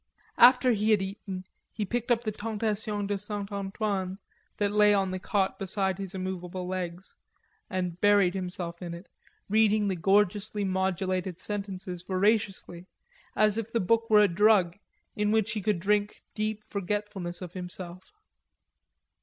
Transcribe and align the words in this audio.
After 0.39 0.71
he 0.71 0.89
had 0.89 1.01
eaten, 1.03 1.43
he 1.71 1.85
picked 1.85 2.09
up 2.09 2.23
the 2.23 2.31
"Tentation 2.31 3.05
de 3.05 3.19
Saint 3.19 3.51
Antoine," 3.51 4.17
that 4.57 4.71
lay 4.71 4.95
on 4.95 5.11
the 5.11 5.19
cot 5.19 5.59
beside 5.59 5.99
his 5.99 6.15
immovable 6.15 6.67
legs, 6.67 7.15
and 7.69 8.01
buried 8.01 8.33
himself 8.33 8.81
in 8.81 8.95
it, 8.95 9.05
reading 9.47 9.87
the 9.87 9.95
gorgeously 9.95 10.63
modulated 10.63 11.39
sentences 11.39 12.01
voraciously, 12.01 12.87
as 13.35 13.59
if 13.59 13.71
the 13.71 13.79
book 13.79 14.09
were 14.09 14.23
a 14.23 14.27
drug 14.27 14.75
in 15.15 15.29
which 15.29 15.51
he 15.51 15.61
could 15.61 15.79
drink 15.79 16.23
deep 16.33 16.63
forgetfulness 16.63 17.39
of 17.43 17.53
himself. 17.53 18.11